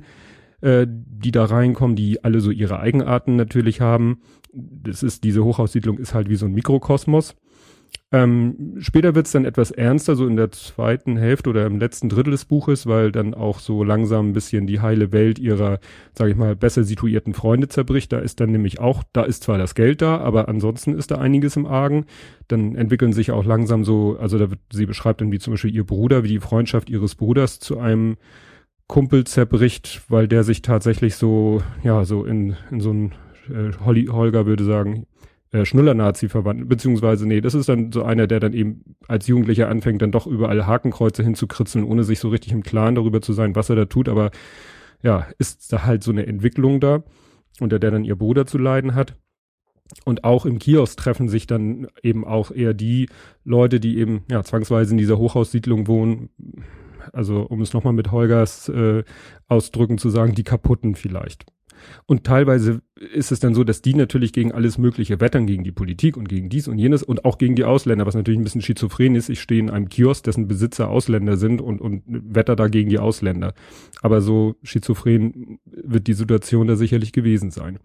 äh, 0.62 0.87
die 0.88 1.32
da 1.32 1.44
reinkommen, 1.44 1.94
die 1.94 2.25
alle 2.25 2.40
so 2.40 2.50
ihre 2.50 2.80
Eigenarten 2.80 3.37
natürlich 3.37 3.82
haben. 3.82 4.23
Das 4.54 5.02
ist, 5.02 5.25
diese 5.25 5.44
Hochhaussiedlung 5.44 5.99
ist 5.99 6.14
halt 6.14 6.30
wie 6.30 6.37
so 6.37 6.47
ein 6.47 6.54
Mikrokosmos. 6.54 7.37
Ähm, 8.12 8.76
später 8.81 9.14
wird's 9.14 9.31
dann 9.31 9.45
etwas 9.45 9.71
ernster, 9.71 10.17
so 10.17 10.26
in 10.26 10.35
der 10.35 10.50
zweiten 10.50 11.17
Hälfte 11.17 11.49
oder 11.49 11.64
im 11.67 11.79
letzten 11.79 12.09
Drittel 12.09 12.33
des 12.33 12.45
Buches, 12.45 12.87
weil 12.87 13.12
dann 13.12 13.35
auch 13.35 13.61
so 13.61 13.85
langsam 13.85 14.31
ein 14.31 14.33
bisschen 14.33 14.67
die 14.67 14.81
heile 14.81 15.12
Welt 15.12 15.38
ihrer, 15.38 15.79
sage 16.12 16.33
ich 16.33 16.37
mal, 16.37 16.57
besser 16.57 16.83
situierten 16.83 17.35
Freunde 17.35 17.69
zerbricht. 17.69 18.12
Da 18.12 18.19
ist 18.19 18.40
dann 18.40 18.50
nämlich 18.50 18.81
auch, 18.81 19.05
da 19.12 19.23
ist 19.23 19.45
zwar 19.45 19.59
das 19.59 19.76
Geld 19.76 20.02
da, 20.02 20.19
aber 20.19 20.49
ansonsten 20.49 20.97
ist 20.97 21.12
da 21.12 21.19
einiges 21.19 21.57
im 21.57 21.67
Argen. 21.67 22.07
Dann 22.49 22.75
entwickeln 22.75 23.12
sich 23.12 23.31
auch 23.31 23.45
langsam 23.45 23.85
so, 23.85 24.17
also 24.19 24.38
da 24.38 24.50
wird, 24.50 24.61
sie 24.73 24.87
beschreibt 24.87 25.21
dann 25.21 25.31
wie 25.31 25.38
zum 25.38 25.52
Beispiel 25.52 25.75
ihr 25.75 25.85
Bruder, 25.85 26.25
wie 26.25 26.29
die 26.29 26.40
Freundschaft 26.40 26.90
ihres 26.90 27.14
Bruders 27.14 27.61
zu 27.61 27.79
einem 27.79 28.17
Kumpel 28.88 29.23
zerbricht, 29.23 30.02
weil 30.09 30.26
der 30.26 30.43
sich 30.43 30.62
tatsächlich 30.62 31.14
so, 31.14 31.62
ja, 31.85 32.05
so 32.05 32.25
in, 32.25 32.57
in 32.73 32.81
so 32.81 32.90
ein 32.93 33.12
äh, 33.49 33.71
Holly, 33.85 34.07
Holger 34.07 34.47
würde 34.47 34.64
sagen, 34.64 35.07
äh, 35.52 35.64
Schnuller-Nazi 35.64 36.28
verwandt, 36.28 36.69
beziehungsweise 36.69 37.26
nee, 37.26 37.40
das 37.40 37.54
ist 37.54 37.69
dann 37.69 37.92
so 37.92 38.04
einer, 38.04 38.26
der 38.26 38.40
dann 38.40 38.52
eben 38.52 38.97
als 39.09 39.26
Jugendlicher 39.26 39.69
anfängt, 39.69 40.02
dann 40.02 40.12
doch 40.12 40.26
überall 40.26 40.66
Hakenkreuze 40.66 41.23
hinzukritzeln, 41.23 41.85
ohne 41.85 42.04
sich 42.04 42.21
so 42.21 42.28
richtig 42.28 42.52
im 42.52 42.62
Klaren 42.62 42.95
darüber 42.95 43.21
zu 43.21 43.33
sein, 43.33 43.57
was 43.57 43.71
er 43.71 43.76
da 43.76 43.85
tut, 43.87 44.09
aber 44.09 44.30
ja, 45.02 45.26
ist 45.38 45.73
da 45.73 45.85
halt 45.85 46.02
so 46.02 46.11
eine 46.12 46.26
Entwicklung 46.26 46.80
da, 46.80 47.02
unter 47.59 47.78
der 47.78 47.90
dann 47.90 48.04
ihr 48.04 48.16
Bruder 48.16 48.47
zu 48.47 48.59
leiden 48.59 48.95
hat. 48.95 49.16
Und 50.04 50.23
auch 50.23 50.47
im 50.47 50.61
Kiosk 50.61 50.97
treffen 50.99 51.28
sich 51.28 51.49
dann 51.49 51.88
eben 52.00 52.25
auch 52.25 52.52
eher 52.52 52.75
die 52.75 53.09
Leute, 53.45 53.80
die 53.80 53.99
eben 53.99 54.23
ja 54.30 54.45
zwangsweise 54.45 54.92
in 54.92 54.99
dieser 54.99 55.19
Hochhaussiedlung 55.19 55.88
wohnen. 55.88 56.28
Also 57.12 57.42
um 57.42 57.61
es 57.61 57.73
nochmal 57.73 57.92
mit 57.92 58.12
Holgers 58.12 58.69
äh, 58.69 59.02
Ausdrücken 59.49 59.99
zu 59.99 60.11
sagen, 60.11 60.35
die 60.35 60.45
kaputten 60.45 60.95
vielleicht. 60.95 61.45
Und 62.06 62.25
teilweise 62.25 62.82
ist 63.14 63.32
es 63.32 63.40
dann 63.40 63.54
so, 63.54 63.64
dass 63.64 63.82
die 63.82 63.94
natürlich 63.94 64.32
gegen 64.32 64.52
alles 64.52 64.78
Mögliche 64.78 65.20
wettern, 65.20 65.46
gegen 65.46 65.64
die 65.64 65.72
Politik 65.72 66.16
und 66.16 66.28
gegen 66.28 66.49
dies 66.49 66.68
und 66.68 66.78
jenes 66.78 67.02
und 67.02 67.25
auch 67.25 67.38
gegen 67.38 67.56
die 67.56 67.64
Ausländer, 67.64 68.06
was 68.06 68.14
natürlich 68.14 68.40
ein 68.40 68.44
bisschen 68.44 68.62
schizophren 68.62 69.14
ist. 69.14 69.28
Ich 69.28 69.40
stehe 69.40 69.60
in 69.60 69.70
einem 69.70 69.88
Kiosk, 69.88 70.25
dessen 70.25 70.49
Besitzer 70.49 70.88
Ausländer 70.88 71.37
sind 71.37 71.60
und, 71.60 71.80
und 71.80 72.02
wetter 72.06 72.56
da 72.56 72.68
gegen 72.68 72.90
die 72.90 72.99
Ausländer. 72.99 73.54
Aber 74.02 74.20
so 74.20 74.56
schizophren 74.62 75.58
wird 75.64 76.06
die 76.06 76.14
Situation 76.14 76.66
da 76.66 76.76
sicherlich 76.76 77.12
gewesen 77.12 77.50
sein. 77.50 77.78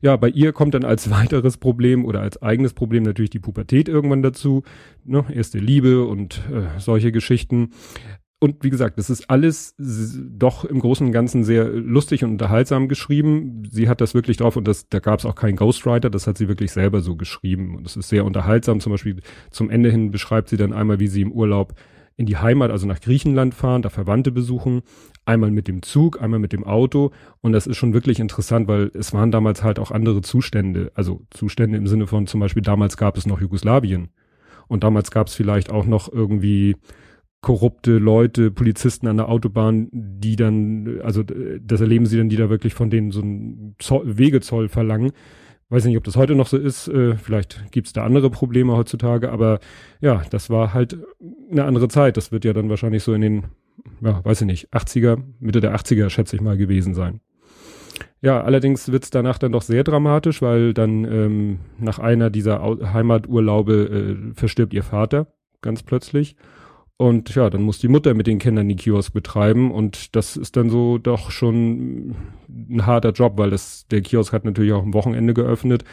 Ja, 0.00 0.16
bei 0.16 0.28
ihr 0.28 0.52
kommt 0.52 0.74
dann 0.74 0.84
als 0.84 1.10
weiteres 1.10 1.56
Problem 1.56 2.04
oder 2.04 2.20
als 2.20 2.40
eigenes 2.42 2.72
Problem 2.72 3.02
natürlich 3.02 3.30
die 3.30 3.38
Pubertät 3.38 3.88
irgendwann 3.88 4.22
dazu. 4.22 4.62
Ne? 5.04 5.24
Erste 5.32 5.58
Liebe 5.58 6.04
und 6.04 6.42
äh, 6.52 6.78
solche 6.80 7.12
Geschichten 7.12 7.70
und 8.40 8.62
wie 8.62 8.70
gesagt, 8.70 8.98
das 8.98 9.10
ist 9.10 9.28
alles 9.28 9.74
doch 9.78 10.64
im 10.64 10.78
Großen 10.78 11.06
und 11.06 11.12
Ganzen 11.12 11.42
sehr 11.42 11.64
lustig 11.68 12.22
und 12.22 12.30
unterhaltsam 12.30 12.86
geschrieben. 12.86 13.64
Sie 13.68 13.88
hat 13.88 14.00
das 14.00 14.14
wirklich 14.14 14.36
drauf 14.36 14.56
und 14.56 14.68
das, 14.68 14.88
da 14.88 15.00
gab 15.00 15.18
es 15.18 15.26
auch 15.26 15.34
keinen 15.34 15.56
Ghostwriter, 15.56 16.08
das 16.08 16.28
hat 16.28 16.38
sie 16.38 16.46
wirklich 16.46 16.70
selber 16.70 17.00
so 17.00 17.16
geschrieben. 17.16 17.76
Und 17.76 17.86
es 17.86 17.96
ist 17.96 18.08
sehr 18.08 18.24
unterhaltsam. 18.24 18.78
Zum 18.78 18.92
Beispiel 18.92 19.22
zum 19.50 19.70
Ende 19.70 19.90
hin 19.90 20.12
beschreibt 20.12 20.48
sie 20.48 20.56
dann 20.56 20.72
einmal, 20.72 21.00
wie 21.00 21.08
sie 21.08 21.22
im 21.22 21.32
Urlaub 21.32 21.74
in 22.16 22.26
die 22.26 22.36
Heimat, 22.36 22.70
also 22.70 22.86
nach 22.86 23.00
Griechenland 23.00 23.54
fahren, 23.54 23.82
da 23.82 23.90
Verwandte 23.90 24.30
besuchen, 24.30 24.82
einmal 25.24 25.50
mit 25.50 25.66
dem 25.66 25.82
Zug, 25.82 26.20
einmal 26.20 26.40
mit 26.40 26.52
dem 26.52 26.64
Auto. 26.64 27.10
Und 27.40 27.52
das 27.52 27.66
ist 27.66 27.76
schon 27.76 27.92
wirklich 27.92 28.20
interessant, 28.20 28.68
weil 28.68 28.90
es 28.94 29.12
waren 29.12 29.32
damals 29.32 29.64
halt 29.64 29.80
auch 29.80 29.90
andere 29.90 30.20
Zustände. 30.20 30.92
Also 30.94 31.22
Zustände 31.30 31.76
im 31.76 31.88
Sinne 31.88 32.06
von 32.06 32.28
zum 32.28 32.38
Beispiel 32.38 32.62
damals 32.62 32.96
gab 32.96 33.16
es 33.16 33.26
noch 33.26 33.40
Jugoslawien. 33.40 34.10
Und 34.68 34.84
damals 34.84 35.10
gab 35.10 35.26
es 35.26 35.34
vielleicht 35.34 35.70
auch 35.70 35.86
noch 35.86 36.12
irgendwie 36.12 36.76
korrupte 37.48 37.92
Leute, 37.96 38.50
Polizisten 38.50 39.06
an 39.06 39.16
der 39.16 39.30
Autobahn, 39.30 39.88
die 39.90 40.36
dann, 40.36 41.00
also 41.02 41.22
das 41.22 41.80
erleben 41.80 42.04
sie 42.04 42.18
dann, 42.18 42.28
die 42.28 42.36
da 42.36 42.50
wirklich 42.50 42.74
von 42.74 42.90
denen 42.90 43.10
so 43.10 43.22
einen 43.22 43.74
Zoll, 43.78 44.18
Wegezoll 44.18 44.68
verlangen. 44.68 45.12
Weiß 45.70 45.86
nicht, 45.86 45.96
ob 45.96 46.04
das 46.04 46.16
heute 46.16 46.34
noch 46.34 46.46
so 46.46 46.58
ist, 46.58 46.88
äh, 46.88 47.14
vielleicht 47.14 47.72
gibt's 47.72 47.94
da 47.94 48.04
andere 48.04 48.28
Probleme 48.28 48.76
heutzutage, 48.76 49.32
aber 49.32 49.60
ja, 50.02 50.20
das 50.28 50.50
war 50.50 50.74
halt 50.74 50.98
eine 51.50 51.64
andere 51.64 51.88
Zeit. 51.88 52.18
Das 52.18 52.32
wird 52.32 52.44
ja 52.44 52.52
dann 52.52 52.68
wahrscheinlich 52.68 53.02
so 53.02 53.14
in 53.14 53.22
den, 53.22 53.44
ja, 54.02 54.22
weiß 54.22 54.42
ich 54.42 54.46
nicht, 54.46 54.68
80er, 54.74 55.16
Mitte 55.40 55.62
der 55.62 55.74
80er, 55.74 56.10
schätze 56.10 56.36
ich 56.36 56.42
mal, 56.42 56.58
gewesen 56.58 56.92
sein. 56.92 57.20
Ja, 58.20 58.42
allerdings 58.42 58.92
wird's 58.92 59.08
danach 59.08 59.38
dann 59.38 59.52
doch 59.52 59.62
sehr 59.62 59.84
dramatisch, 59.84 60.42
weil 60.42 60.74
dann 60.74 61.04
ähm, 61.06 61.58
nach 61.78 61.98
einer 61.98 62.28
dieser 62.28 62.60
Heimaturlaube 62.92 63.72
äh, 63.74 64.34
verstirbt 64.34 64.74
ihr 64.74 64.82
Vater 64.82 65.28
ganz 65.62 65.82
plötzlich. 65.82 66.36
Und 66.98 67.32
ja, 67.36 67.48
dann 67.48 67.62
muss 67.62 67.78
die 67.78 67.86
Mutter 67.86 68.12
mit 68.12 68.26
den 68.26 68.40
Kindern 68.40 68.68
die 68.68 68.74
Kiosk 68.74 69.12
betreiben. 69.12 69.70
Und 69.70 70.16
das 70.16 70.36
ist 70.36 70.56
dann 70.56 70.68
so 70.68 70.98
doch 70.98 71.30
schon 71.30 72.16
ein 72.48 72.86
harter 72.86 73.12
Job, 73.12 73.34
weil 73.36 73.50
das, 73.50 73.86
der 73.88 74.02
Kiosk 74.02 74.32
hat 74.32 74.44
natürlich 74.44 74.72
auch 74.72 74.82
am 74.82 74.92
Wochenende 74.94 75.32
geöffnet. 75.32 75.84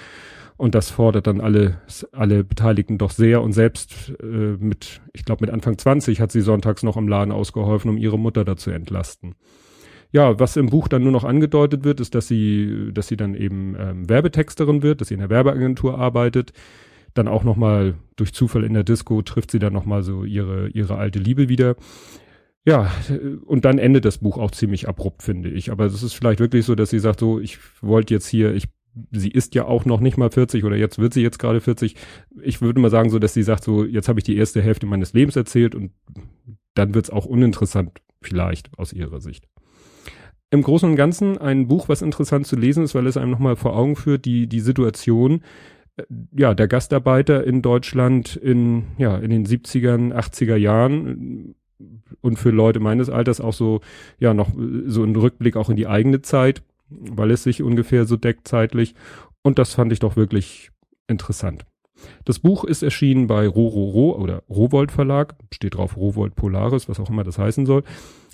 Und 0.57 0.73
das 0.73 0.89
fordert 0.89 1.27
dann 1.27 1.41
alle, 1.41 1.79
alle 2.11 2.43
Beteiligten 2.43 2.97
doch 2.97 3.11
sehr. 3.11 3.43
Und 3.43 3.53
selbst 3.53 4.13
äh, 4.19 4.25
mit, 4.25 4.99
ich 5.13 5.25
glaube 5.25 5.45
mit 5.45 5.53
Anfang 5.53 5.77
20 5.77 6.19
hat 6.21 6.31
sie 6.31 6.41
sonntags 6.41 6.81
noch 6.81 6.97
im 6.97 7.07
Laden 7.07 7.31
ausgeholfen, 7.31 7.91
um 7.91 7.97
ihre 7.97 8.17
Mutter 8.17 8.43
dazu 8.43 8.71
entlasten. 8.71 9.35
Ja, 10.11 10.39
was 10.39 10.57
im 10.57 10.69
Buch 10.69 10.87
dann 10.87 11.03
nur 11.03 11.11
noch 11.11 11.23
angedeutet 11.23 11.83
wird, 11.83 11.99
ist, 11.99 12.15
dass 12.15 12.27
sie, 12.27 12.89
dass 12.93 13.07
sie 13.07 13.17
dann 13.17 13.35
eben 13.35 13.75
ähm, 13.77 14.09
Werbetexterin 14.09 14.81
wird, 14.81 15.01
dass 15.01 15.09
sie 15.09 15.15
in 15.15 15.19
der 15.19 15.29
Werbeagentur 15.29 15.99
arbeitet 15.99 16.51
dann 17.15 17.27
auch 17.27 17.43
noch 17.43 17.55
mal 17.55 17.95
durch 18.15 18.33
Zufall 18.33 18.63
in 18.63 18.73
der 18.73 18.83
Disco 18.83 19.21
trifft 19.21 19.51
sie 19.51 19.59
dann 19.59 19.73
noch 19.73 19.85
mal 19.85 20.03
so 20.03 20.23
ihre 20.23 20.69
ihre 20.69 20.97
alte 20.97 21.19
Liebe 21.19 21.49
wieder. 21.49 21.75
Ja, 22.65 22.91
und 23.45 23.63
dann 23.63 23.77
endet 23.77 24.05
das 24.05 24.17
Buch 24.17 24.39
auch 24.39 24.49
ziemlich 24.49 24.87
abrupt, 24.87 25.21
finde 25.21 25.49
ich. 25.49 25.71
Aber 25.71 25.85
es 25.85 26.01
ist 26.01 26.13
vielleicht 26.13 26.39
wirklich 26.39 26.65
so, 26.65 26.73
dass 26.73 26.89
sie 26.89 26.99
sagt, 26.99 27.19
so, 27.19 27.39
ich 27.39 27.59
wollte 27.81 28.13
jetzt 28.13 28.27
hier, 28.27 28.55
ich, 28.55 28.65
sie 29.11 29.29
ist 29.29 29.53
ja 29.53 29.65
auch 29.65 29.85
noch 29.85 29.99
nicht 29.99 30.17
mal 30.17 30.31
40 30.31 30.63
oder 30.63 30.75
jetzt 30.75 30.97
wird 30.97 31.13
sie 31.13 31.21
jetzt 31.21 31.37
gerade 31.37 31.61
40. 31.61 31.95
Ich 32.41 32.61
würde 32.61 32.81
mal 32.81 32.89
sagen, 32.89 33.11
so, 33.11 33.19
dass 33.19 33.35
sie 33.35 33.43
sagt, 33.43 33.63
so, 33.63 33.85
jetzt 33.85 34.09
habe 34.09 34.19
ich 34.19 34.23
die 34.23 34.35
erste 34.35 34.63
Hälfte 34.63 34.87
meines 34.87 35.13
Lebens 35.13 35.35
erzählt 35.35 35.75
und 35.75 35.91
dann 36.73 36.95
wird's 36.95 37.11
auch 37.11 37.25
uninteressant, 37.27 38.01
vielleicht 38.21 38.75
aus 38.79 38.93
ihrer 38.93 39.21
Sicht. 39.21 39.47
Im 40.49 40.63
Großen 40.63 40.89
und 40.89 40.95
Ganzen 40.95 41.37
ein 41.37 41.67
Buch, 41.67 41.87
was 41.87 42.01
interessant 42.01 42.47
zu 42.47 42.55
lesen 42.55 42.83
ist, 42.83 42.95
weil 42.95 43.05
es 43.05 43.17
einem 43.17 43.31
nochmal 43.31 43.57
vor 43.57 43.75
Augen 43.75 43.95
führt, 43.95 44.25
die, 44.25 44.47
die 44.47 44.59
Situation, 44.59 45.43
ja, 46.35 46.53
der 46.53 46.67
Gastarbeiter 46.67 47.43
in 47.45 47.61
Deutschland 47.61 48.35
in, 48.35 48.83
ja, 48.97 49.17
in 49.17 49.29
den 49.29 49.45
70ern, 49.45 50.13
80er 50.13 50.55
Jahren 50.55 51.55
und 52.21 52.39
für 52.39 52.51
Leute 52.51 52.79
meines 52.79 53.09
Alters 53.09 53.41
auch 53.41 53.53
so, 53.53 53.81
ja, 54.19 54.33
noch 54.33 54.49
so 54.85 55.03
ein 55.03 55.15
Rückblick 55.15 55.55
auch 55.55 55.69
in 55.69 55.75
die 55.75 55.87
eigene 55.87 56.21
Zeit, 56.21 56.63
weil 56.89 57.31
es 57.31 57.43
sich 57.43 57.61
ungefähr 57.61 58.05
so 58.05 58.17
deckt 58.17 58.47
zeitlich. 58.47 58.95
Und 59.41 59.59
das 59.59 59.73
fand 59.73 59.91
ich 59.91 59.99
doch 59.99 60.15
wirklich 60.15 60.71
interessant. 61.07 61.65
Das 62.25 62.39
Buch 62.39 62.65
ist 62.65 62.83
erschienen 62.83 63.27
bei 63.27 63.47
Rororo 63.47 64.19
oder 64.21 64.43
Rowold 64.49 64.91
Verlag, 64.91 65.35
steht 65.53 65.75
drauf 65.75 65.95
Rowold 65.95 66.35
Polaris, 66.35 66.89
was 66.89 66.99
auch 66.99 67.09
immer 67.09 67.23
das 67.23 67.37
heißen 67.37 67.65
soll, 67.65 67.83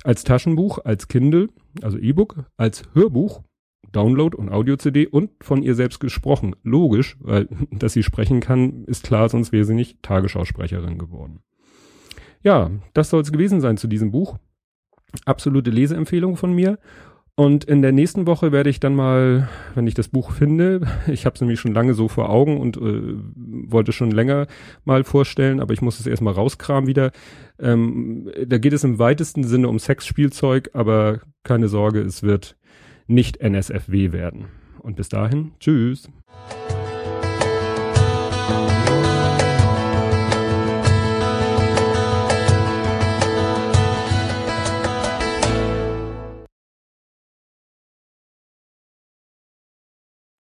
als 0.04 0.24
Taschenbuch, 0.24 0.80
als 0.84 1.08
Kindle, 1.08 1.50
also 1.82 1.98
E-Book, 1.98 2.46
als 2.58 2.84
Hörbuch 2.94 3.44
Download 3.92 4.36
und 4.36 4.50
Audio-CD 4.50 5.08
und 5.08 5.32
von 5.42 5.64
ihr 5.64 5.76
selbst 5.76 6.00
gesprochen. 6.00 6.56
Logisch, 6.64 7.18
weil 7.20 7.48
dass 7.72 7.94
sie 7.94 8.04
sprechen 8.04 8.40
kann, 8.40 8.86
ist 8.86 9.04
klar, 9.04 9.30
sonst 9.30 9.52
wäre 9.52 9.66
sie 9.66 9.76
nicht 9.76 10.02
Tagesschausprecherin 10.04 10.98
geworden. 10.98 11.42
Ja, 12.44 12.72
das 12.94 13.10
soll 13.10 13.22
es 13.22 13.32
gewesen 13.32 13.62
sein 13.62 13.78
zu 13.78 13.88
diesem 13.88 14.12
Buch. 14.12 14.38
Absolute 15.26 15.72
Leseempfehlung 15.72 16.38
von 16.38 16.54
mir. 16.54 16.80
Und 17.36 17.64
in 17.64 17.82
der 17.82 17.92
nächsten 17.92 18.28
Woche 18.28 18.52
werde 18.52 18.70
ich 18.70 18.80
dann 18.80 18.94
mal, 18.94 19.50
wenn 19.74 19.88
ich 19.88 19.94
das 19.94 20.10
Buch 20.10 20.32
finde, 20.32 20.82
ich 21.08 21.26
habe 21.26 21.36
es 21.36 21.42
nämlich 21.42 21.60
schon 21.60 21.74
lange 21.74 21.94
so 21.94 22.08
vor 22.08 22.30
Augen 22.30 22.60
und 22.60 22.78
äh, 22.78 23.16
wollte 23.72 23.94
schon 23.94 24.12
länger 24.12 24.48
mal 24.84 25.04
vorstellen, 25.04 25.60
aber 25.60 25.74
ich 25.74 25.82
muss 25.82 26.00
es 26.00 26.08
erstmal 26.08 26.34
rauskramen 26.34 26.88
wieder. 26.88 27.12
Ähm, 27.60 28.30
da 28.46 28.58
geht 28.58 28.74
es 28.74 28.84
im 28.84 29.00
weitesten 29.00 29.44
Sinne 29.44 29.70
um 29.70 29.80
Sexspielzeug, 29.80 30.72
aber 30.74 31.22
keine 31.44 31.68
Sorge, 31.68 32.02
es 32.02 32.22
wird 32.22 32.58
nicht 33.12 33.38
NSFW 33.38 34.12
werden. 34.12 34.46
Und 34.80 34.96
bis 34.96 35.10
dahin, 35.10 35.52
tschüss. 35.60 36.10